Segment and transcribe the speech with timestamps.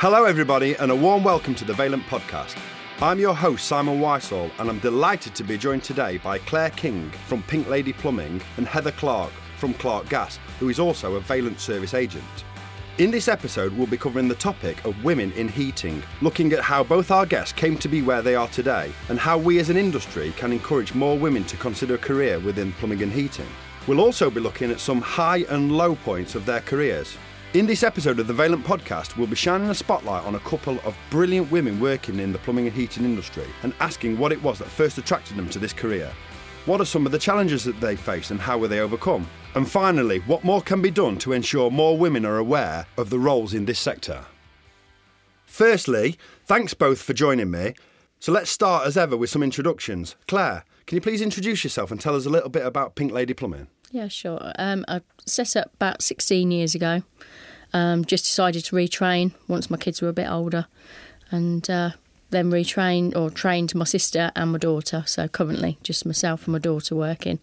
[0.00, 2.56] Hello, everybody, and a warm welcome to the Vaillant Podcast.
[3.02, 7.10] I'm your host, Simon Whysall, and I'm delighted to be joined today by Clare King
[7.26, 11.58] from Pink Lady Plumbing and Heather Clark from Clark Gas, who is also a Vaillant
[11.58, 12.24] service agent.
[12.96, 16.82] In this episode, we'll be covering the topic of women in heating, looking at how
[16.82, 19.76] both our guests came to be where they are today and how we as an
[19.76, 23.48] industry can encourage more women to consider a career within plumbing and heating.
[23.86, 27.18] We'll also be looking at some high and low points of their careers.
[27.52, 30.78] In this episode of the Vaillant podcast, we'll be shining a spotlight on a couple
[30.84, 34.60] of brilliant women working in the plumbing and heating industry and asking what it was
[34.60, 36.12] that first attracted them to this career.
[36.66, 39.28] What are some of the challenges that they face and how were they overcome?
[39.56, 43.18] And finally, what more can be done to ensure more women are aware of the
[43.18, 44.24] roles in this sector?
[45.44, 47.74] Firstly, thanks both for joining me.
[48.20, 50.14] So let's start as ever with some introductions.
[50.28, 53.34] Clare, can you please introduce yourself and tell us a little bit about Pink Lady
[53.34, 53.66] Plumbing?
[53.90, 54.52] Yeah, sure.
[54.58, 57.02] Um, I set up about 16 years ago.
[57.72, 60.66] Um, just decided to retrain once my kids were a bit older,
[61.30, 61.90] and uh,
[62.30, 65.04] then retrained or trained my sister and my daughter.
[65.06, 67.38] So currently, just myself and my daughter working,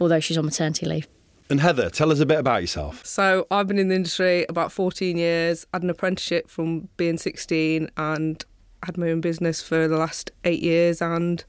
[0.00, 1.06] although she's on maternity leave.
[1.50, 3.04] And Heather, tell us a bit about yourself.
[3.04, 5.66] So I've been in the industry about 14 years.
[5.72, 8.44] Had an apprenticeship from being 16 and
[8.82, 11.44] had my own business for the last eight years and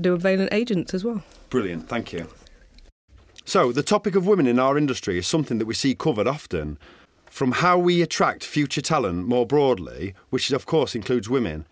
[0.00, 1.22] do a Vaillant agents as well.
[1.50, 2.26] Brilliant, thank you.
[3.48, 6.78] So, the topic of women in our industry is something that we see covered often.
[7.30, 11.64] From how we attract future talent more broadly, which of course includes women,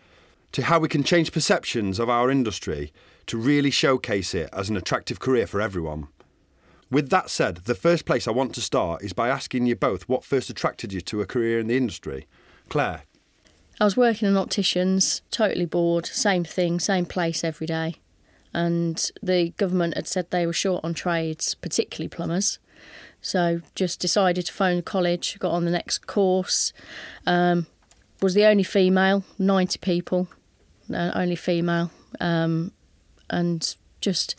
[0.52, 2.94] to how we can change perceptions of our industry
[3.27, 6.08] to really showcase it as an attractive career for everyone.
[6.91, 10.08] With that said, the first place I want to start is by asking you both
[10.08, 12.27] what first attracted you to a career in the industry.
[12.70, 13.02] Clare.
[13.78, 17.96] I was working in opticians, totally bored, same thing, same place every day
[18.56, 22.58] and the government had said they were short on trades, particularly plumbers.
[23.20, 26.72] So just decided to phone the college, got on the next course.
[27.27, 27.66] Um,
[28.22, 30.28] was the only female, 90 people,
[30.92, 31.90] uh, only female.
[32.18, 32.72] Um,
[33.28, 34.34] and just,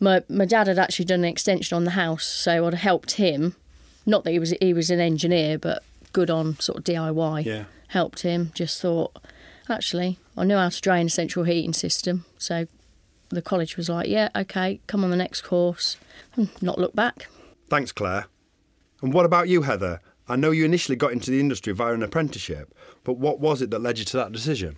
[0.00, 3.54] my, my dad had actually done an extension on the house, so I'd helped him.
[4.04, 7.44] Not that he was he was an engineer, but good on sort of DIY.
[7.44, 7.64] Yeah.
[7.86, 8.50] Helped him.
[8.56, 9.16] Just thought,
[9.68, 12.66] actually, I know how to drain a central heating system, so
[13.34, 15.96] the college was like, yeah, okay, come on the next course,
[16.36, 17.28] and not look back.
[17.68, 18.26] Thanks, Clare.
[19.00, 20.00] And what about you, Heather?
[20.28, 23.70] I know you initially got into the industry via an apprenticeship, but what was it
[23.70, 24.76] that led you to that decision?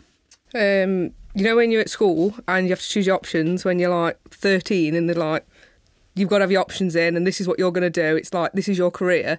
[0.54, 3.78] Um, you know, when you're at school and you have to choose your options when
[3.78, 5.46] you're like 13 and they're like,
[6.14, 8.16] you've got to have your options in and this is what you're going to do.
[8.16, 9.38] It's like, this is your career.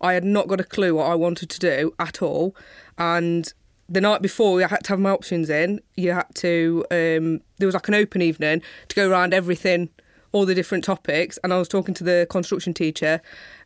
[0.00, 2.54] I had not got a clue what I wanted to do at all.
[2.98, 3.52] And
[3.88, 5.80] the night before I had to have my options in.
[5.96, 9.90] You had to um, there was like an open evening to go around everything,
[10.32, 11.38] all the different topics.
[11.42, 13.20] And I was talking to the construction teacher,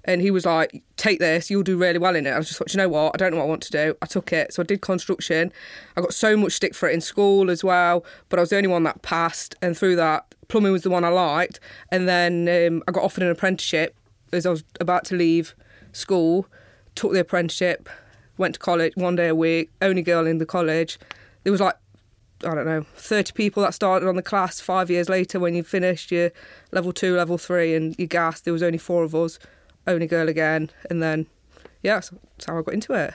[0.04, 2.60] and he was like, "Take this, you'll do really well in it." I was just
[2.60, 3.14] like, you know what?
[3.14, 3.96] I don't know what I want to do.
[4.02, 5.52] I took it, so I did construction.
[5.96, 8.56] I got so much stick for it in school as well, but I was the
[8.56, 9.54] only one that passed.
[9.62, 11.60] And through that, plumbing was the one I liked.
[11.90, 13.96] And then um, I got offered an apprenticeship
[14.32, 15.54] as I was about to leave
[15.92, 16.46] school.
[16.94, 17.88] Took the apprenticeship
[18.40, 20.98] went to college one day a week, only girl in the college.
[21.44, 21.76] There was like,
[22.44, 25.62] I don't know, 30 people that started on the class five years later when you
[25.62, 26.32] finished your
[26.72, 28.40] level two, level three, and you gas.
[28.40, 29.38] There was only four of us,
[29.86, 30.70] only girl again.
[30.88, 31.26] And then,
[31.82, 32.12] yeah, that's
[32.46, 33.14] how I got into it.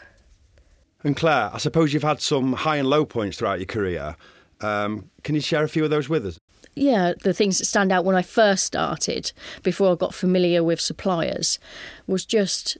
[1.03, 4.15] And Clare, I suppose you've had some high and low points throughout your career.
[4.61, 6.39] Um, can you share a few of those with us?
[6.75, 9.31] Yeah, the things that stand out when I first started,
[9.63, 11.57] before I got familiar with suppliers,
[12.05, 12.77] was just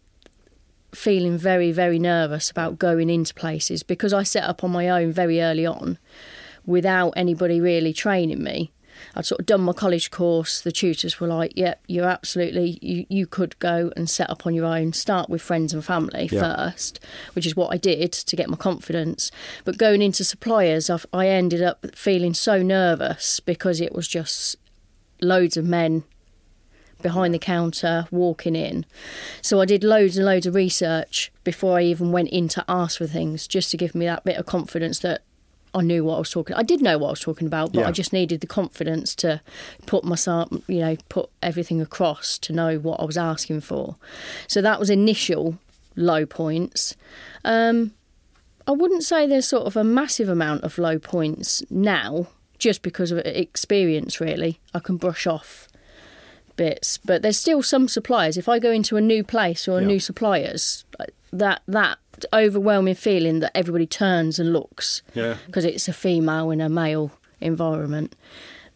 [0.95, 5.11] feeling very, very nervous about going into places because I set up on my own
[5.11, 5.97] very early on
[6.65, 8.71] without anybody really training me.
[9.15, 10.61] I'd sort of done my college course.
[10.61, 14.45] The tutors were like, "Yep, yeah, you're absolutely you, you could go and set up
[14.45, 14.93] on your own.
[14.93, 16.39] Start with friends and family yeah.
[16.39, 16.99] first,
[17.33, 19.31] which is what I did to get my confidence.
[19.63, 24.55] But going into suppliers, I've, I ended up feeling so nervous because it was just
[25.21, 26.03] loads of men
[27.01, 28.85] behind the counter, walking in.
[29.41, 32.97] So I did loads and loads of research before I even went in to ask
[32.97, 35.21] for things, just to give me that bit of confidence that
[35.75, 36.55] I knew what I was talking.
[36.55, 37.87] I did know what I was talking about, but yeah.
[37.89, 39.41] I just needed the confidence to
[39.85, 43.97] put myself, you know, put everything across to know what I was asking for.
[44.47, 45.59] So that was initial
[45.97, 46.95] low points.
[47.43, 47.91] Um,
[48.65, 52.27] I wouldn't say there's sort of a massive amount of low points now,
[52.57, 54.21] just because of experience.
[54.21, 55.67] Really, I can brush off
[56.55, 58.37] bits, but there's still some suppliers.
[58.37, 59.87] If I go into a new place or a yeah.
[59.87, 60.85] new suppliers,
[61.31, 61.97] that that
[62.33, 65.71] overwhelming feeling that everybody turns and looks because yeah.
[65.71, 67.11] it's a female in a male
[67.41, 68.15] environment,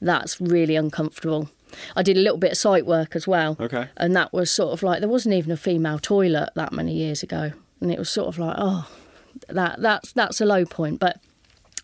[0.01, 1.49] that's really uncomfortable.
[1.95, 3.55] I did a little bit of site work as well.
[3.59, 3.87] Okay.
[3.97, 7.23] And that was sort of like there wasn't even a female toilet that many years
[7.23, 8.89] ago, and it was sort of like oh,
[9.47, 10.99] that that's that's a low point.
[10.99, 11.19] But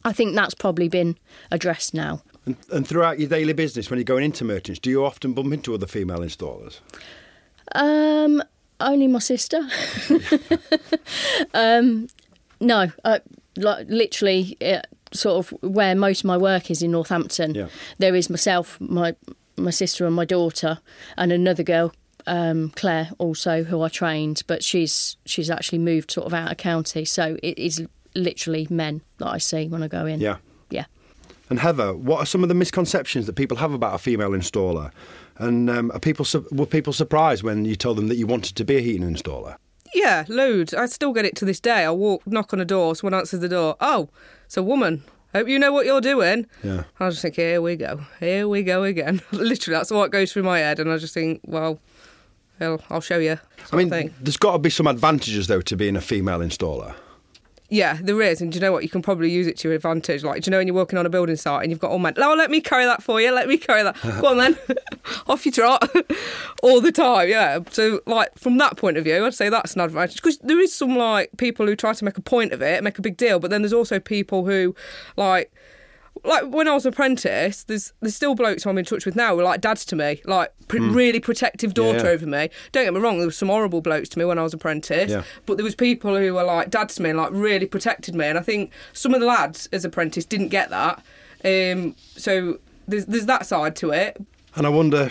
[0.03, 1.17] I think that's probably been
[1.51, 2.21] addressed now.
[2.45, 5.53] And, and throughout your daily business, when you're going into merchants, do you often bump
[5.53, 6.79] into other female installers?
[7.73, 8.43] Um,
[8.79, 9.67] only my sister.
[11.53, 12.07] um,
[12.59, 13.19] no, uh,
[13.57, 14.81] like literally, uh,
[15.13, 17.55] sort of where most of my work is in Northampton.
[17.55, 17.67] Yeah.
[17.97, 19.15] There is myself, my
[19.57, 20.79] my sister, and my daughter,
[21.17, 21.93] and another girl,
[22.27, 26.57] um, Claire, also who I trained, but she's she's actually moved sort of out of
[26.57, 30.19] county, so it is literally men that I see when I go in.
[30.19, 30.37] Yeah.
[30.69, 30.85] Yeah.
[31.49, 34.91] And Heather, what are some of the misconceptions that people have about a female installer?
[35.37, 38.55] And um, are people su- were people surprised when you told them that you wanted
[38.55, 39.57] to be a heating installer?
[39.93, 40.73] Yeah, loads.
[40.73, 41.85] I still get it to this day.
[41.85, 43.75] I walk, knock on a door, someone answers the door.
[43.79, 44.09] Oh,
[44.45, 45.03] it's a woman.
[45.33, 46.47] Hope you know what you're doing.
[46.63, 46.85] Yeah.
[46.99, 48.01] I just think, here we go.
[48.19, 49.21] Here we go again.
[49.31, 50.79] Literally, that's what goes through my head.
[50.79, 51.79] And I just think, well,
[52.59, 53.37] I'll, I'll show you.
[53.71, 53.89] I mean,
[54.21, 56.95] there's got to be some advantages though to being a female installer.
[57.69, 58.41] Yeah, there is.
[58.41, 58.83] And do you know what?
[58.83, 60.23] You can probably use it to your advantage.
[60.23, 61.97] Like, do you know when you're working on a building site and you've got all
[61.97, 63.99] men, oh, let me carry that for you, let me carry that.
[64.21, 64.57] Go on then.
[65.27, 65.89] Off you trot.
[66.63, 67.59] all the time, yeah.
[67.71, 70.17] So, like, from that point of view, I'd say that's an advantage.
[70.17, 72.99] Because there is some, like, people who try to make a point of it, make
[72.99, 73.39] a big deal.
[73.39, 74.75] But then there's also people who,
[75.17, 75.51] like,
[76.25, 79.15] like when I was an apprentice, there's there's still blokes who I'm in touch with
[79.15, 82.05] now who are like dads to me, like pr- really protective daughter.
[82.05, 82.11] Yeah.
[82.11, 82.49] over me.
[82.71, 85.11] Don't get me wrong, there was some horrible blokes to me when I was apprentice,
[85.11, 85.23] Yeah.
[85.45, 88.25] but there was people who were like dads to me and like really protected me.
[88.25, 91.03] And I think some of the lads as apprentice didn't get that.
[91.43, 94.17] Um, so there's there's that side to it.
[94.55, 95.09] And I wonder,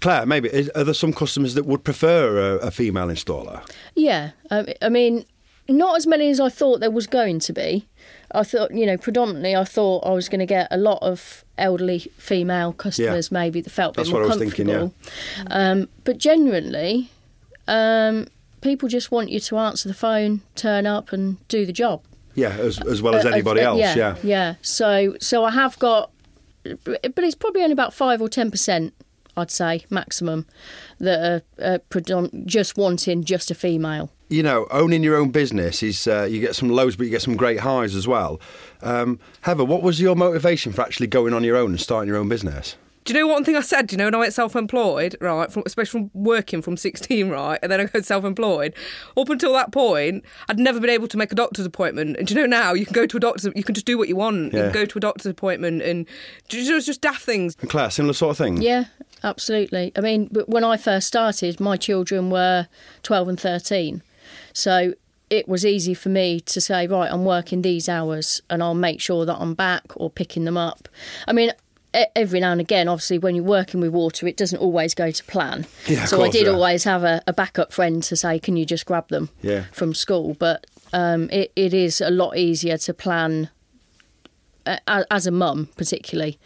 [0.00, 3.60] Claire, maybe is, are there some customers that would prefer a, a female installer?
[3.96, 5.24] Yeah, um, I mean,
[5.68, 7.86] not as many as I thought there was going to be.
[8.32, 11.44] I thought, you know, predominantly I thought I was going to get a lot of
[11.58, 14.94] elderly female customers, maybe that felt a That's bit more what I was thinking, comfortable.
[15.50, 17.10] Um, but generally,
[17.68, 18.26] um,
[18.60, 22.02] people just want you to answer the phone, turn up, and do the job.
[22.34, 23.78] Yeah, as, as well as Uh, anybody uh, else.
[23.78, 24.16] Yeah, Yeah.
[24.22, 24.54] yeah.
[24.60, 26.10] So, so I have got,
[26.64, 28.92] but it's probably only about five or ten percent,
[29.36, 30.46] I'd say, maximum,
[30.98, 34.10] that are uh, predom- just wanting just a female.
[34.28, 37.22] You know, owning your own business is uh, you get some lows, but you get
[37.22, 38.40] some great highs as well.
[38.82, 42.16] Um, Heather, what was your motivation for actually going on your own and starting your
[42.16, 42.76] own business?
[43.04, 43.86] Do you know one thing I said?
[43.86, 45.52] Do you know when I went self-employed, right?
[45.52, 48.74] From, especially from working from 16, right, and then I go self-employed.
[49.16, 52.16] Up until that point, I'd never been able to make a doctor's appointment.
[52.16, 53.96] And do you know now you can go to a doctor's, you can just do
[53.96, 54.52] what you want.
[54.52, 54.64] You Yeah.
[54.64, 56.04] can go to a doctor's appointment and
[56.48, 57.56] do you know, it's just daft things.
[57.60, 58.60] And Clare, similar sort of thing.
[58.60, 58.86] Yeah,
[59.22, 59.92] absolutely.
[59.94, 62.66] I mean, but when I first started, my children were
[63.04, 64.02] 12 and 13.
[64.52, 64.94] So
[65.28, 69.00] it was easy for me to say, right, I'm working these hours and I'll make
[69.00, 70.88] sure that I'm back or picking them up.
[71.26, 71.52] I mean,
[72.14, 75.24] every now and again, obviously, when you're working with water, it doesn't always go to
[75.24, 75.66] plan.
[75.86, 76.52] Yeah, so I did yeah.
[76.52, 79.64] always have a, a backup friend to say, can you just grab them Yeah.
[79.72, 80.34] from school?
[80.38, 83.50] But um, it, it is a lot easier to plan
[84.64, 86.38] uh, as a mum, particularly,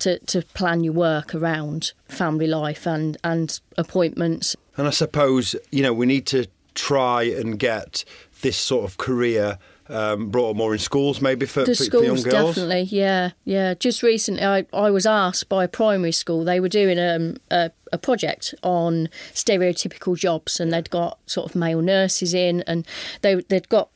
[0.00, 4.54] to, to plan your work around family life and, and appointments.
[4.76, 6.46] And I suppose, you know, we need to
[6.80, 8.04] try and get
[8.42, 12.04] this sort of career um, brought up more in schools, maybe for, The for, for
[12.04, 12.54] young schools, girls.
[12.54, 13.74] definitely, yeah, yeah.
[13.74, 16.44] Just recently, I, I was asked by a primary school.
[16.44, 21.56] They were doing um, a a project on stereotypical jobs, and they'd got sort of
[21.56, 22.86] male nurses in, and
[23.22, 23.88] they they'd got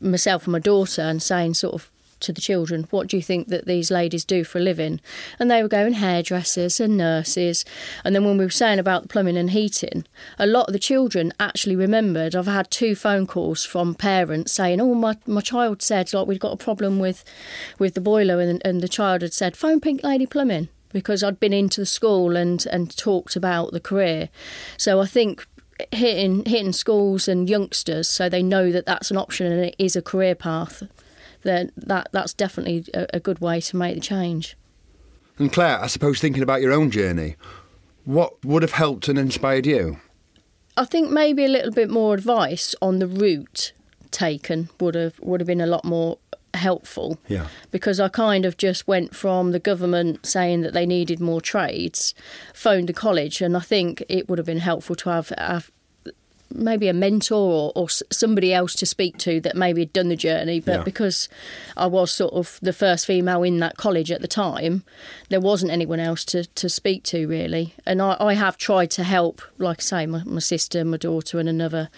[0.00, 1.90] myself and my daughter, and saying sort of
[2.22, 5.00] to the children, what do you think that these ladies do for a living?
[5.38, 7.64] And they were going hairdressers and nurses.
[8.04, 10.04] And then when we were saying about the plumbing and heating,
[10.38, 12.34] a lot of the children actually remembered.
[12.34, 16.38] I've had two phone calls from parents saying, "Oh, my, my child said like we've
[16.38, 17.24] got a problem with
[17.78, 21.40] with the boiler," and, and the child had said, "Phone Pink Lady Plumbing." Because I'd
[21.40, 24.28] been into the school and, and talked about the career,
[24.76, 25.46] so I think
[25.90, 29.96] hitting hitting schools and youngsters so they know that that's an option and it is
[29.96, 30.82] a career path
[31.42, 34.56] then that that's definitely a, a good way to make the change
[35.38, 37.36] And Clare, I suppose thinking about your own journey,
[38.04, 39.98] what would have helped and inspired you?
[40.76, 43.72] i think maybe a little bit more advice on the route
[44.10, 46.16] taken would have would have been a lot more
[46.54, 47.46] helpful Yeah.
[47.70, 52.14] because I kind of just went from the government saying that they needed more trades,
[52.52, 55.70] phoned the college, and I think it would have been helpful to have, have
[56.54, 60.16] maybe a mentor or, or somebody else to speak to that maybe had done the
[60.16, 60.60] journey.
[60.60, 60.82] But Yeah.
[60.84, 61.28] because
[61.76, 64.84] I was sort of the first female in that college at the time,
[65.28, 67.74] there wasn't anyone else to, to speak to really.
[67.86, 71.38] And I, I have tried to help, like I say, my, my sister, my daughter,
[71.38, 71.88] and another,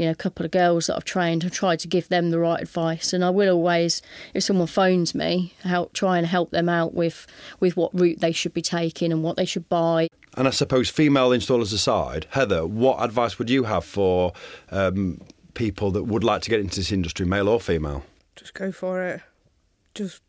[0.00, 1.44] you know, a couple of girls that I've trained.
[1.44, 4.00] I've tried to give them the right advice, and I will always,
[4.32, 7.26] if someone phones me, help try and help them out with
[7.60, 10.08] with what route they should be taking and what they should buy.
[10.38, 14.32] And I suppose female installers aside, Heather, what advice would you have for
[14.70, 15.20] um,
[15.52, 18.02] people that would like to get into this industry, male or female?
[18.36, 19.20] Just go for it.
[19.94, 20.22] Just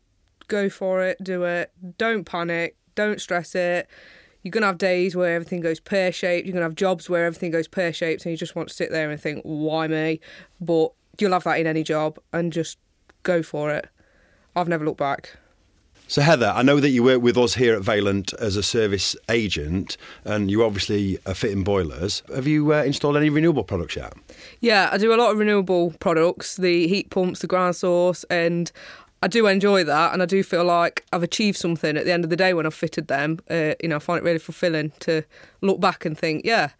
[0.48, 1.16] go for it.
[1.24, 1.72] Do it.
[1.96, 2.76] Don't panic.
[2.94, 3.88] Don't stress it.
[4.42, 6.46] You're gonna have days where everything goes pear shaped.
[6.46, 8.90] You're gonna have jobs where everything goes pear shaped, and you just want to sit
[8.90, 10.20] there and think, "Why me?"
[10.60, 12.78] But you'll have that in any job, and just
[13.22, 13.86] go for it.
[14.56, 15.36] I've never looked back.
[16.08, 19.16] So, Heather, I know that you work with us here at Vaillant as a service
[19.30, 22.22] agent, and you obviously are fitting boilers.
[22.34, 24.12] Have you uh, installed any renewable products yet?
[24.60, 28.70] Yeah, I do a lot of renewable products, the heat pumps, the ground source, and
[29.22, 32.24] I do enjoy that, and I do feel like I've achieved something at the end
[32.24, 33.38] of the day when I've fitted them.
[33.48, 35.22] Uh, you know, I find it really fulfilling to
[35.60, 36.70] look back and think, yeah,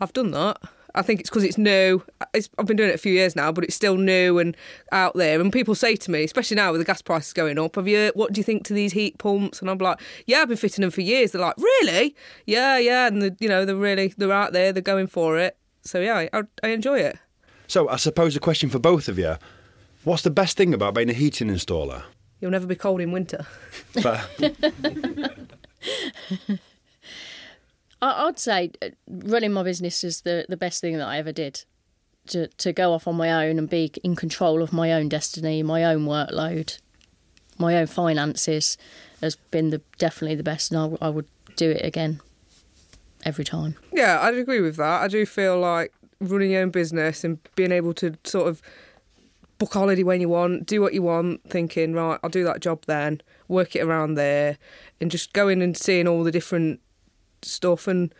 [0.00, 0.58] I've done that.
[0.94, 2.02] I think it's because it's new.
[2.34, 4.56] It's, I've been doing it a few years now, but it's still new and
[4.90, 5.40] out there.
[5.40, 8.10] And people say to me, especially now with the gas prices going up, "Have you?
[8.14, 10.82] What do you think to these heat pumps?" And I'm like, "Yeah, I've been fitting
[10.82, 12.14] them for years." They're like, "Really?
[12.44, 14.72] Yeah, yeah." And the, you know, they're really they're out there.
[14.72, 15.56] They're going for it.
[15.82, 17.18] So yeah, I, I enjoy it.
[17.68, 19.36] So, I suppose a question for both of you:
[20.04, 22.02] What's the best thing about being a heating installer?
[22.40, 23.46] You'll never be cold in winter.
[24.04, 24.22] I,
[28.00, 31.64] I'd say uh, running my business is the, the best thing that I ever did.
[32.28, 35.60] To, to go off on my own and be in control of my own destiny,
[35.64, 36.78] my own workload,
[37.58, 38.76] my own finances
[39.20, 42.20] has been the definitely the best, and I, w- I would do it again
[43.24, 43.74] every time.
[43.92, 45.02] Yeah, I'd agree with that.
[45.02, 48.62] I do feel like running your own business and being able to sort of
[49.62, 52.84] book holiday when you want, do what you want, thinking, right, I'll do that job
[52.86, 54.58] then, work it around there,
[55.00, 56.80] and just going and seeing all the different
[57.42, 58.12] stuff and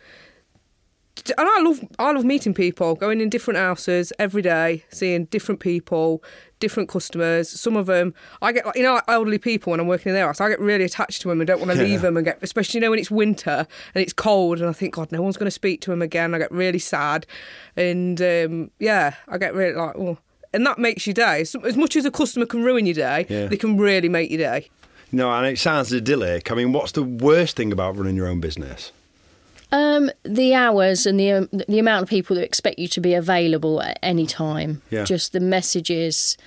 [1.37, 5.59] and I love I love meeting people, going in different houses every day, seeing different
[5.59, 6.23] people,
[6.59, 7.47] different customers.
[7.49, 10.15] Some of them, I get like you know like elderly people when I'm working in
[10.15, 11.83] their house, I get really attached to them and don't want to Yeah.
[11.83, 14.73] leave them and get especially you know when it's winter and it's cold and I
[14.73, 16.33] think God no one's going to speak to them again.
[16.33, 17.27] I get really sad,
[17.75, 20.17] and um, yeah, I get really like oh,
[20.53, 21.43] and that makes your day.
[21.43, 23.47] So, as much as a customer can ruin your day, Yeah.
[23.47, 24.69] they can really make your day.
[25.11, 26.51] no, and it sounds idyllic.
[26.51, 28.91] I mean, what's the worst thing about running your own business?
[29.71, 33.15] Um, the hours and the um, the amount of people that expect you to be
[33.15, 34.83] available at any time.
[34.91, 35.03] Yeah.
[35.03, 36.37] Just the messages,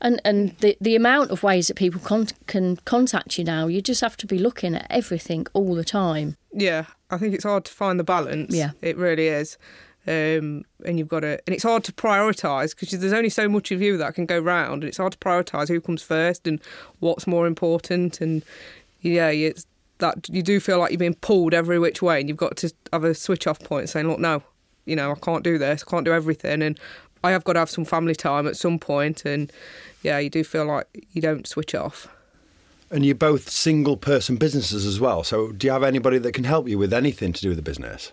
[0.00, 3.66] and and the the amount of ways that people con- can contact you now.
[3.66, 6.36] You just have to be looking at everything all the time.
[6.54, 8.54] Yeah, I think it's hard to find the balance.
[8.56, 8.70] Yeah.
[8.80, 9.58] it really is.
[10.06, 13.70] Um, and you've got to, and it's hard to prioritise because there's only so much
[13.70, 16.60] of you that can go round, and it's hard to prioritise who comes first and
[17.00, 18.20] what's more important.
[18.20, 18.42] And
[19.02, 19.66] yeah, it's
[19.98, 22.72] that you do feel like you're being pulled every which way, and you've got to
[22.92, 24.42] have a switch off point saying, "Look, no,
[24.86, 26.80] you know, I can't do this, I can't do everything," and
[27.22, 29.24] I have got to have some family time at some point.
[29.26, 29.52] And
[30.02, 32.08] yeah, you do feel like you don't switch off.
[32.90, 35.22] And you're both single person businesses as well.
[35.22, 37.62] So, do you have anybody that can help you with anything to do with the
[37.62, 38.10] business?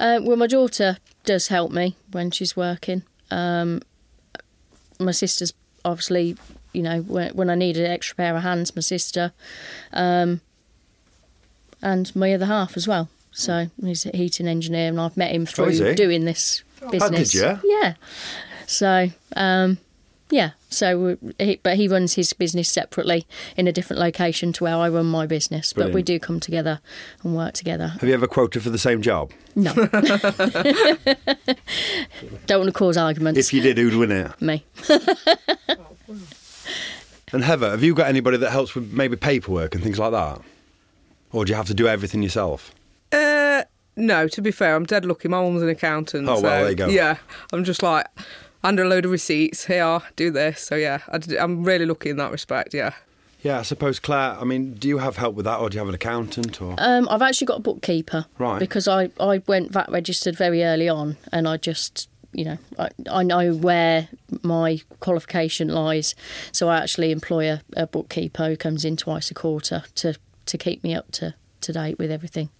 [0.00, 3.02] Uh, well, my daughter does help me when she's working.
[3.30, 3.82] Um,
[4.98, 5.52] my sister's
[5.84, 6.36] obviously,
[6.72, 9.32] you know, when, when I need an extra pair of hands, my sister,
[9.92, 10.40] um,
[11.82, 13.08] and my other half as well.
[13.32, 15.94] So he's a heating engineer, and I've met him through he?
[15.94, 17.32] doing this Oh, business.
[17.32, 17.58] did you?
[17.62, 17.94] Yeah.
[18.66, 19.76] So, um,
[20.30, 20.50] yeah.
[20.68, 24.88] So, he, but he runs his business separately in a different location to where I
[24.88, 25.72] run my business.
[25.72, 26.80] But we do come together
[27.22, 27.88] and work together.
[27.88, 29.32] Have you ever quoted for the same job?
[29.56, 29.72] No.
[32.46, 33.38] Don't want to cause arguments.
[33.38, 34.40] If you did, who'd win it?
[34.40, 34.64] Me.
[37.32, 40.40] And Heather, have you got anybody that helps with maybe paperwork and things like that?
[41.32, 42.74] Or do you have to do everything yourself?
[43.12, 43.62] Uh,
[43.96, 45.28] no, to be fair, I'm dead lucky.
[45.28, 46.28] My mum's an accountant.
[46.28, 46.88] Oh, well, so, there you go.
[46.88, 47.18] Yeah,
[47.52, 48.06] I'm just like,
[48.62, 49.66] under a load of receipts.
[49.66, 50.60] Here, do this.
[50.60, 52.94] So, yeah, I am really lucky in that respect, yeah.
[53.42, 55.78] Yeah, I suppose, Clare, I mean, do you have help with that or do you
[55.78, 56.74] have an accountant or?
[56.76, 58.26] Um, I've actually got a bookkeeper.
[58.38, 58.58] Right.
[58.58, 62.90] Because I, I went VAT registered very early on and I just, you know, I,
[63.10, 64.08] I know where
[64.42, 66.14] my qualification lies.
[66.52, 70.58] So I actually employ a, a bookkeeper who comes in twice a quarter to, to
[70.58, 72.50] keep me up to, to date with everything.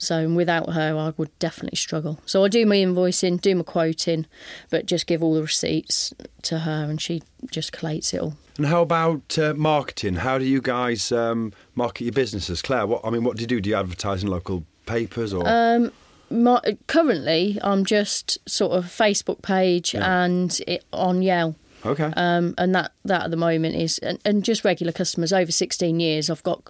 [0.00, 2.18] So without her, I would definitely struggle.
[2.24, 4.26] So I do my invoicing, do my quoting,
[4.70, 8.34] but just give all the receipts to her and she just collates it all.
[8.56, 10.14] And how about uh, marketing?
[10.16, 12.62] How do you guys um, market your businesses?
[12.62, 13.60] Clare, what I mean, what do you do?
[13.60, 15.46] Do you advertise in local papers or?
[15.46, 15.92] Um,
[16.30, 20.24] my, currently, I'm just sort of Facebook page Yeah.
[20.24, 21.56] and it, on Yell.
[21.84, 22.12] Okay.
[22.16, 25.98] Um, and that, that at the moment is and, and just regular customers over 16
[26.00, 26.62] years i've got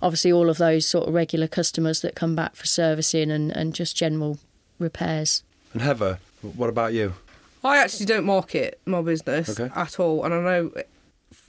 [0.00, 3.74] obviously all of those sort of regular customers that come back for servicing and, and
[3.74, 4.38] just general
[4.78, 5.42] repairs
[5.72, 7.14] and Heather, what about you?
[7.64, 9.72] I actually don't market my business Okay.
[9.74, 10.70] at all, and I know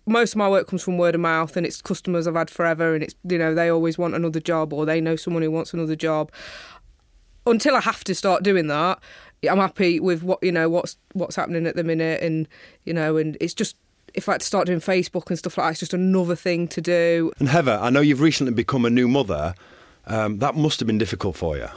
[0.05, 2.93] most of my work comes from word of mouth, and it's customers I've had forever,
[2.93, 5.74] and it's you know they always want another job or they know someone who wants
[5.74, 6.32] another job.
[7.46, 9.00] Until I have to start doing that,
[9.51, 12.47] I'm happy with what you know what's what's happening at the minute, and
[12.85, 13.75] you know, and it's just
[14.13, 16.67] if I had to start doing Facebook and stuff like that, it's just another thing
[16.69, 17.31] to do.
[17.39, 19.55] And Heather, I know you've recently become a new mother.
[20.05, 21.67] Um, that must have been difficult for you.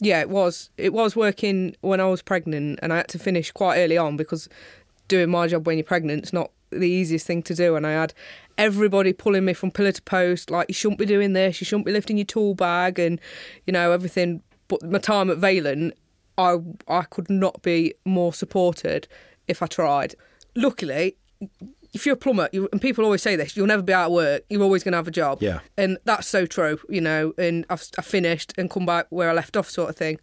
[0.00, 0.70] Yeah, it was.
[0.76, 4.16] It was working when I was pregnant, and I had to finish quite early on
[4.16, 4.48] because
[5.08, 7.76] doing my job when you're pregnant is not the easiest thing to do.
[7.76, 8.14] And I had
[8.58, 11.86] everybody pulling me from pillar to post, like you shouldn't be doing this, you shouldn't
[11.86, 13.20] be lifting your tool bag, and
[13.66, 14.42] you know everything.
[14.68, 15.92] But my time at Vaillant,
[16.38, 16.56] I
[16.88, 19.08] I could not be more supported
[19.48, 20.14] if I tried.
[20.54, 21.16] Luckily,
[21.92, 24.12] if you're a plumber, you, and people always say this, you'll never be out of
[24.12, 24.44] work.
[24.48, 25.42] You're always going to have a job.
[25.42, 25.60] Yeah.
[25.76, 27.34] And that's so true, you know.
[27.36, 30.18] And I've, I finished and come back where I left off, sort of thing.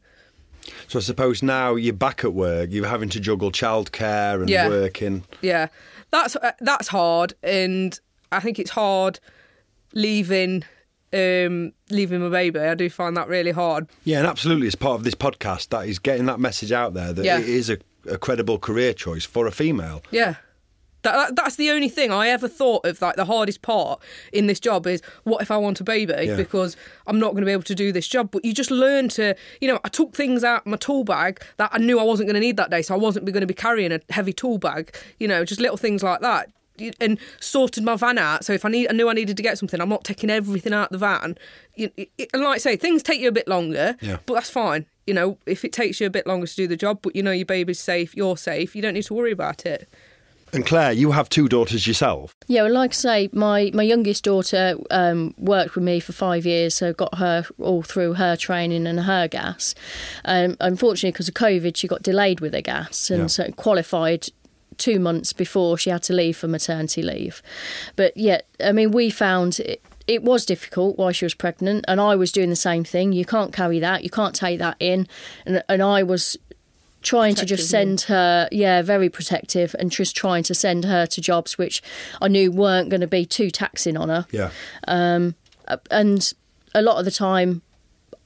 [0.87, 4.67] So I suppose now you're back at work, you're having to juggle childcare and Yeah.
[4.69, 5.23] working.
[5.41, 5.67] Yeah,
[6.11, 7.99] that's uh, that's hard, and
[8.31, 9.19] I think it's hard
[9.93, 10.63] leaving
[11.13, 12.59] um, leaving my baby.
[12.59, 13.87] I do find that really hard.
[14.03, 17.13] Yeah, and absolutely, as part of this podcast, that is getting that message out there
[17.13, 17.39] that Yeah.
[17.39, 17.77] it is a,
[18.09, 20.01] a credible career choice for a female.
[20.11, 20.35] Yeah.
[21.03, 23.01] That, that, that's the only thing I ever thought of.
[23.01, 24.01] Like the hardest part
[24.33, 26.35] in this job is what if I want a baby Yeah.
[26.35, 26.75] because
[27.07, 28.31] I'm not going to be able to do this job.
[28.31, 31.69] But you just learn to, you know, I took things out my tool bag that
[31.71, 33.53] I knew I wasn't going to need that day, so I wasn't going to be
[33.53, 34.93] carrying a heavy tool bag.
[35.19, 36.49] You know, just little things like that.
[36.79, 38.45] You- And sorted my van out.
[38.45, 39.79] So if I need, I knew I needed to get something.
[39.81, 41.37] I'm not taking everything out the van.
[41.75, 44.17] You, it, and like I say, things take you a bit longer, Yeah.
[44.25, 44.85] but that's fine.
[45.07, 47.23] You know, if it takes you a bit longer to do the job, but you
[47.23, 49.87] know your baby's safe, you're safe, you don't need to worry about it.
[50.51, 52.35] And Clare, you have two daughters yourself.
[52.47, 56.43] Yeah, well, like I say, my, my youngest daughter um, worked with me for five
[56.43, 59.75] years, so got her all through her training and her gas.
[60.25, 63.27] Um, unfortunately, because of COVID, she got delayed with her gas and Yeah.
[63.27, 64.29] so qualified
[64.79, 67.41] two months before she had to leave for maternity leave.
[67.95, 72.01] But yet, I mean, we found it, it was difficult while she was pregnant, and
[72.01, 73.11] I was doing the same thing.
[73.11, 75.07] You can't carry that, you can't take that in,
[75.45, 76.37] and and I was
[77.01, 81.21] trying to just send her yeah very protective and just trying to send her to
[81.21, 81.81] jobs which
[82.21, 84.49] i knew weren't going to be too taxing on her Yeah.
[84.85, 85.35] Um,
[85.89, 86.33] and
[86.75, 87.61] a lot of the time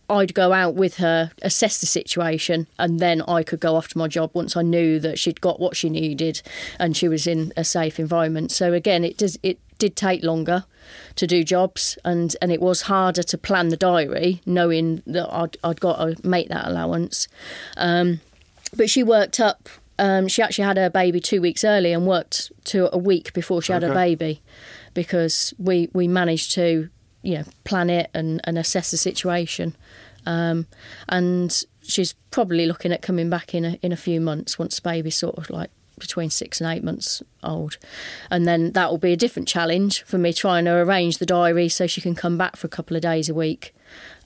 [0.10, 3.98] I'd go out with her, assess the situation, and then I could go off to
[3.98, 6.42] my job once I knew that she'd got what she needed
[6.80, 8.52] and she was in a safe environment.
[8.52, 10.66] So again, it does it did take longer
[11.16, 15.58] to do jobs, and and it was harder to plan the diary, knowing that I'd
[15.64, 17.28] I'd got to make that allowance.
[17.78, 18.20] Um,
[18.76, 19.70] but she worked up.
[20.00, 23.62] Um, she actually had her baby two weeks early and worked to a week before
[23.62, 24.42] she had her baby,
[24.94, 26.90] because we we managed to
[27.24, 29.76] you know plan it and, and assess the situation,
[30.26, 30.68] um,
[31.10, 34.88] and she's probably looking at coming back in a in a few months once the
[34.88, 37.78] baby's sort of like between six and eight months old,
[38.30, 41.70] and then that will be a different challenge for me trying to arrange the diary
[41.70, 43.74] so she can come back for a couple of days a week.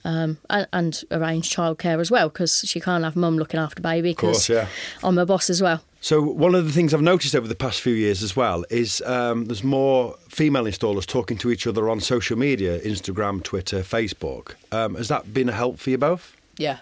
[0.04, 4.12] Um, and, and arrange childcare as well because she can't have mum looking after baby
[4.12, 4.68] because yeah.
[5.02, 5.82] I'm a boss as well.
[6.00, 9.02] So one of the things I've noticed over the past few years as well is
[9.02, 14.54] um, there's more female installers talking to each other on social media, Instagram, Twitter, Facebook.
[14.70, 16.36] Um, has that been a help for you both?
[16.56, 16.78] Yeah.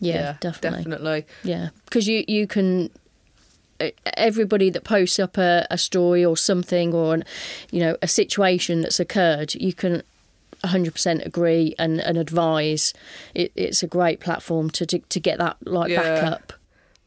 [0.00, 0.78] Yeah, definitely.
[0.84, 1.26] Definitely.
[1.42, 2.90] Yeah, because you you can
[4.14, 7.24] everybody that posts up a, a story or something or an,
[7.70, 10.02] you know a situation that's occurred, you can
[10.64, 12.92] 100% agree and, and advise.
[13.34, 16.28] It, it's a great platform to, to to get that like back Yeah.
[16.30, 16.52] up.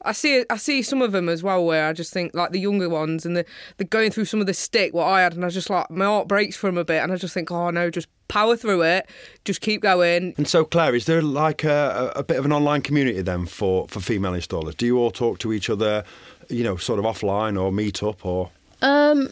[0.04, 2.60] I see I see some of them as well where I just think like the
[2.60, 3.46] younger ones and the
[3.78, 6.06] they're going through some of the stick what I had and I just like my
[6.06, 8.84] heart breaks for them a bit and I just think oh no just power through
[8.84, 9.10] it
[9.44, 12.54] just keep going And so, Clare, is there like a, a a bit of an
[12.54, 14.78] online community then for, for female installers?
[14.78, 16.04] Do you all talk to each other,
[16.48, 18.52] you know, sort of offline or meet up or?
[18.82, 19.30] Um,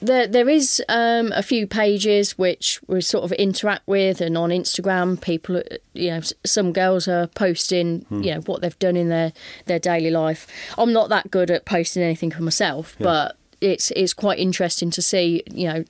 [0.00, 4.50] there there is um, a few pages which we sort of interact with, and on
[4.50, 5.62] Instagram, people, uh,
[5.94, 9.32] you know, some girls are posting, you know, what they've done in their
[9.66, 10.46] their daily life.
[10.78, 15.02] I'm not that good at posting anything for myself, but it's it's quite interesting to
[15.02, 15.84] see, you know,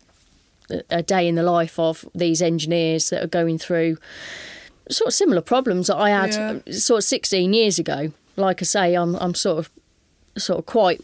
[0.70, 3.96] a- a day in the life of these engineers that are going through
[4.90, 6.32] sort of similar problems that I had
[6.66, 6.72] Yeah.
[6.72, 8.12] sort of 16 years ago.
[8.36, 9.70] Like I say, I'm I'm sort of
[10.36, 11.00] sort of quite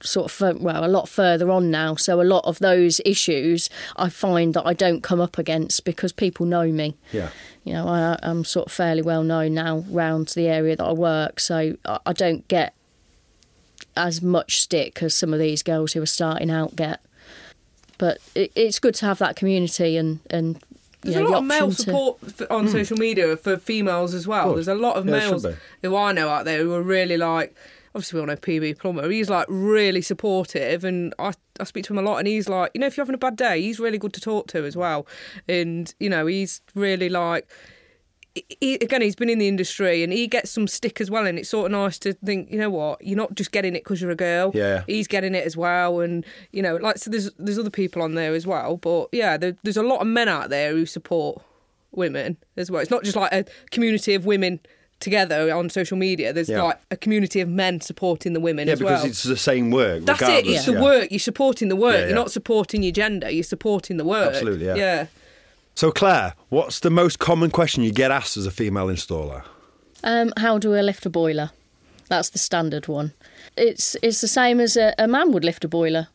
[0.00, 4.08] sort of well a lot further on now so a lot of those issues i
[4.08, 7.30] find that i don't come up against because people know me Yeah.
[7.64, 10.92] you know I, i'm sort of fairly well known now round the area that i
[10.92, 12.74] work so i, I don't get
[13.96, 17.00] as much stick as some of these girls who are starting out get
[17.98, 20.58] but it, it's good to have that community and and
[21.04, 23.36] you There's know, a the lot of male option to- support f on social media
[23.36, 24.54] for females as well.
[24.54, 25.46] There's a lot of Yeah, males
[25.82, 27.54] who I know out there who are really like.
[27.96, 29.10] Obviously, we all know PB Plumber.
[29.10, 32.18] He's like really supportive, and I I speak to him a lot.
[32.18, 34.20] And he's like, you know, if you're having a bad day, he's really good to
[34.20, 35.06] talk to as well.
[35.48, 37.48] And you know, he's really like
[38.60, 41.26] he, again, he's been in the industry and he gets some stick as well.
[41.26, 43.84] And it's sort of nice to think, you know what, you're not just getting it
[43.84, 44.50] because you're a girl.
[44.54, 44.84] Yeah.
[44.86, 46.00] He's getting it as well.
[46.00, 48.76] And, you know, like, so there's, there's other people on there as well.
[48.76, 51.42] But yeah, there, there's a lot of men out there who support
[51.92, 52.82] women as well.
[52.82, 54.60] It's not just like a community of women
[55.00, 56.32] together on social media.
[56.32, 56.62] There's Yeah.
[56.62, 58.90] like a community of men supporting the women as well.
[58.92, 59.10] Yeah, as because well.
[59.10, 60.04] it's the same work.
[60.04, 60.24] That's it.
[60.26, 61.10] regardless, It's the work.
[61.10, 61.94] You're supporting the work.
[61.94, 62.06] Yeah, yeah.
[62.06, 63.30] You're not supporting your gender.
[63.30, 64.28] You're supporting the work.
[64.34, 64.74] Absolutely, yeah.
[64.74, 65.06] Yeah.
[65.74, 69.42] So, Clare, what's the most common question you get asked as a female installer?
[70.02, 71.50] Um, how do I lift a boiler?
[72.08, 73.12] That's the standard one.
[73.56, 76.08] It's it's the same as a, a man would lift a boiler.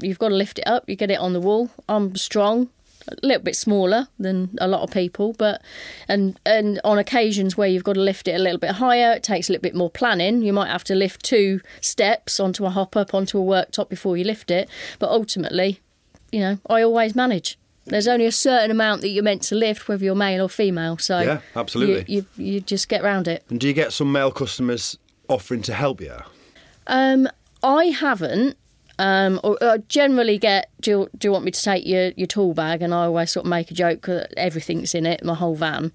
[0.00, 0.88] You've got to lift it up.
[0.88, 1.70] You get it on the wall.
[1.88, 2.68] I'm strong,
[3.22, 5.62] a little bit smaller than a lot of people, but
[6.08, 9.22] and and on occasions where you've got to lift it a little bit higher, it
[9.22, 10.42] takes a little bit more planning.
[10.42, 14.16] You might have to lift two steps onto a hop up onto a worktop before
[14.16, 14.68] you lift it.
[14.98, 15.80] But ultimately,
[16.32, 17.58] you know, I always manage.
[17.86, 20.98] There's only a certain amount that you're meant to lift, whether you're male or female.
[20.98, 22.04] So Yeah, absolutely.
[22.12, 23.44] you, you, you just get round it.
[23.48, 26.12] And do you get some male customers offering to help you?
[26.86, 27.28] Um,
[27.62, 28.58] I haven't.
[28.98, 32.26] Um, or I generally get, do you, do you want me to take your, your
[32.26, 32.82] tool bag?
[32.82, 35.92] And I always sort of make a joke that everything's in it, my whole van.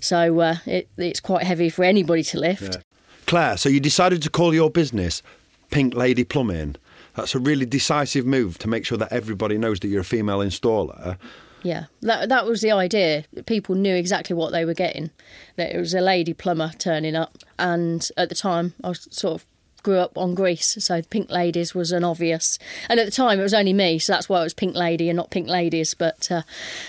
[0.00, 2.78] So uh, it, it's quite heavy for anybody to lift.
[3.26, 5.22] Clare, so you decided to call your business
[5.70, 6.76] Pink Lady Plumbing.
[7.14, 10.38] That's a really decisive move to make sure that everybody knows that you're a female
[10.38, 11.16] installer.
[11.62, 13.24] Yeah, that that was the idea.
[13.46, 15.10] People knew exactly what they were getting.
[15.56, 19.40] That it was a lady plumber turning up, and at the time I was sort
[19.40, 19.46] of
[19.82, 22.58] grew up on Grease, so Pink Ladies was an obvious.
[22.88, 25.08] And at the time it was only me, so that's why it was Pink Lady
[25.08, 25.94] and not Pink Ladies.
[25.94, 26.42] But uh,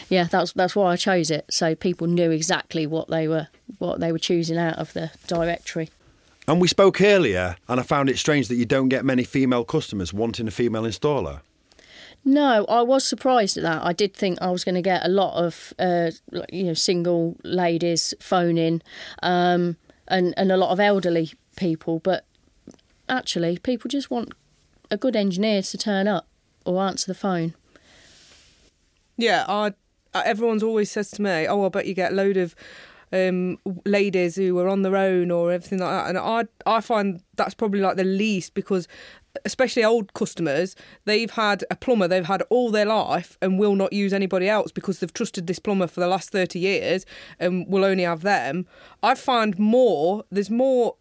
[0.09, 1.45] yeah, that's that's why I chose it.
[1.49, 3.47] So people knew exactly what they were
[3.79, 5.89] what they were choosing out of the directory.
[6.47, 9.63] And we spoke earlier, and I found it strange that you don't get many female
[9.63, 11.39] customers wanting a female installer.
[12.25, 13.83] No, I was surprised at that.
[13.83, 16.11] I did think I was going to get a lot of, uh,
[16.51, 18.81] you know, single ladies phoning,
[19.21, 19.77] um,
[20.07, 21.99] and and a lot of elderly people.
[21.99, 22.25] But
[23.13, 24.33] actually, people just want
[24.91, 26.27] a good engineer to turn up
[26.65, 27.53] or answer the phone.
[29.17, 29.73] Yeah, I,
[30.13, 32.55] I- everyone's always says to me, "Oh, I bet you get a load of
[33.11, 37.21] um, ladies who are on their own or everything like that." And I, I find
[37.35, 38.87] that's probably like the least because,
[39.45, 43.93] especially old customers, they've had a plumber they've had all their life and will not
[43.93, 47.05] use anybody else because they've trusted this plumber for the last thirty years
[47.39, 48.65] and will only have them.
[49.03, 50.23] I find more.
[50.31, 50.95] There's more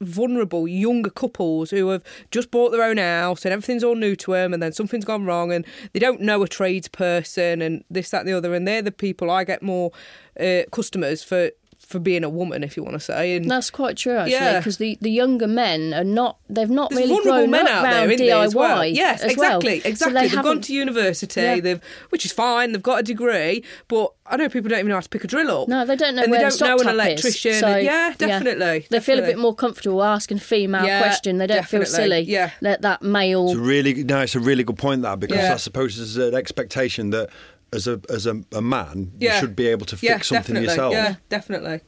[0.00, 4.32] vulnerable younger couples who have just bought their own house and everything's all new to
[4.32, 8.20] them and then something's gone wrong and they don't know a tradesperson and this that
[8.20, 8.54] and the other.
[8.54, 9.92] And they're the people I get more
[10.38, 13.96] uh, customers for for being a woman if you want to say and That's quite
[13.96, 14.58] true, actually, Yeah.
[14.58, 16.38] because the, the younger men are not.
[16.48, 18.44] They've not there's really grown men up out around there, isn't DIY.
[18.44, 18.84] as well?
[18.84, 19.58] Yes, as well.
[19.58, 20.20] exactly, So exactly.
[20.22, 21.60] they they've gone to university, Yeah.
[21.60, 22.72] they've which is fine.
[22.72, 25.28] They've got a degree, but I know people don't even know how to pick a
[25.28, 25.68] drill up.
[25.68, 27.24] No, they don't know and where they don't know stop an tap is.
[27.24, 27.52] electrician.
[27.60, 28.86] So, and- yeah, definitely.
[28.90, 31.38] They feel a bit more comfortable asking a female Yeah, question.
[31.38, 32.20] They don't feel silly.
[32.20, 32.50] Yeah.
[32.62, 33.46] That that male.
[33.50, 35.54] It's a really no, it's a really good point that because Yeah.
[35.54, 37.28] I suppose there's an expectation that
[37.76, 39.34] as a as a, a man Yeah.
[39.34, 40.64] you should be able to fix yeah, something definitely.
[40.68, 40.92] yourself.
[40.94, 41.80] Yeah, definitely.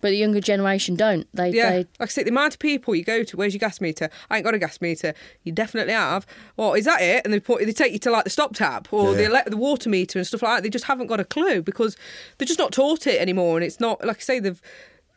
[0.00, 1.28] But the younger generation don't.
[1.32, 3.60] They, Yeah, they like I said, the amount of people you go to, where's your
[3.60, 4.10] gas meter?
[4.30, 5.14] I ain't got a gas meter.
[5.44, 6.26] You definitely have.
[6.56, 7.24] Well, is that it?
[7.24, 9.28] And they put, they take you to like the stop tap or the Yeah.
[9.28, 10.62] ele- the water meter and stuff like that.
[10.64, 11.96] They just haven't got a clue because
[12.38, 13.56] they're just not taught it anymore.
[13.56, 14.60] And it's not like I say they've,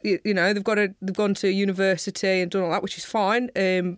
[0.04, 3.00] you, you know, they've got a, they've gone to university and done all that, which
[3.00, 3.50] is fine.
[3.56, 3.98] Um,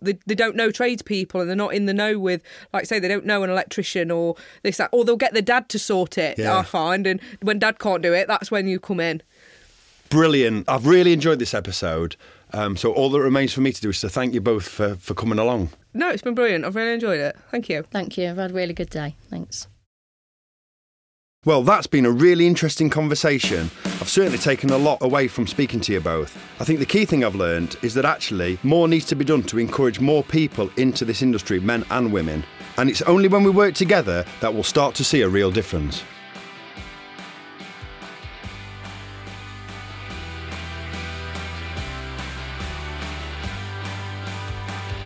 [0.00, 2.98] but they, they don't know tradespeople and they're not in the know with, like say,
[2.98, 6.18] they don't know an electrician or this, that, or they'll get their dad to sort
[6.18, 6.58] it, Yeah.
[6.58, 7.06] I find.
[7.06, 9.22] And when dad can't do it, that's when you come in.
[10.08, 10.68] Brilliant.
[10.68, 12.16] I've really enjoyed this episode.
[12.52, 14.96] Um, so all that remains for me to do is to thank you both for,
[14.96, 15.70] for coming along.
[15.94, 16.64] No, it's been brilliant.
[16.66, 17.36] I've really enjoyed it.
[17.50, 17.84] Thank you.
[17.90, 18.28] Thank you.
[18.28, 19.16] I've had a really good day.
[19.30, 19.68] Thanks.
[21.44, 23.68] Well, that's been a really interesting conversation.
[23.84, 26.36] I've certainly taken a lot away from speaking to you both.
[26.60, 29.42] I think the key thing I've learned is that actually more needs to be done
[29.44, 32.44] to encourage more people into this industry, men and women.
[32.76, 36.04] And it's only when we work together that we'll start to see a real difference.